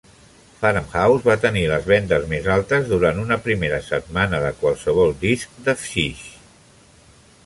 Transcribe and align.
"Farmhouse" 0.59 1.25
va 1.25 1.33
tenir 1.43 1.65
les 1.71 1.83
vendes 1.91 2.23
més 2.31 2.47
altes 2.55 2.89
durant 2.95 3.21
una 3.23 3.37
primera 3.47 3.81
setmana 3.89 4.39
de 4.47 4.51
qualsevol 4.63 5.13
disc 5.27 5.61
de 5.69 5.77
Phish. 5.83 6.25